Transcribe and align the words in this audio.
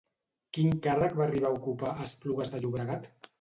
Quin 0.57 0.71
càrrec 0.87 1.13
va 1.19 1.23
arribar 1.27 1.51
a 1.51 1.59
ocupar 1.59 1.93
a 1.93 2.07
Esplugues 2.07 2.51
de 2.57 2.63
Llobregat? 2.65 3.09